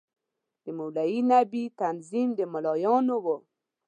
[0.63, 3.37] د مولوي نبي تنظیم د ملايانو وو.